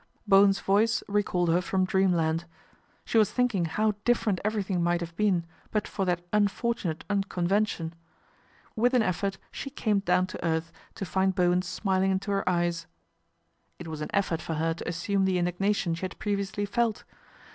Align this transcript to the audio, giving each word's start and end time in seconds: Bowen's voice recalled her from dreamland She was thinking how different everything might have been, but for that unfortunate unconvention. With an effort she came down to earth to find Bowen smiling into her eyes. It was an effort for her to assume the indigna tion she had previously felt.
Bowen's 0.25 0.59
voice 0.59 1.03
recalled 1.07 1.49
her 1.49 1.61
from 1.61 1.85
dreamland 1.85 2.45
She 3.05 3.19
was 3.19 3.31
thinking 3.31 3.65
how 3.65 3.93
different 4.03 4.41
everything 4.43 4.81
might 4.81 4.99
have 4.99 5.15
been, 5.15 5.45
but 5.69 5.87
for 5.87 6.05
that 6.05 6.23
unfortunate 6.33 7.05
unconvention. 7.07 7.93
With 8.75 8.95
an 8.95 9.03
effort 9.03 9.37
she 9.51 9.69
came 9.69 9.99
down 9.99 10.25
to 10.25 10.43
earth 10.43 10.71
to 10.95 11.05
find 11.05 11.35
Bowen 11.35 11.61
smiling 11.61 12.09
into 12.09 12.31
her 12.31 12.49
eyes. 12.49 12.87
It 13.77 13.87
was 13.89 14.01
an 14.01 14.09
effort 14.11 14.41
for 14.41 14.55
her 14.55 14.73
to 14.73 14.89
assume 14.89 15.25
the 15.25 15.37
indigna 15.37 15.75
tion 15.75 15.93
she 15.93 16.01
had 16.01 16.17
previously 16.17 16.65
felt. 16.65 17.03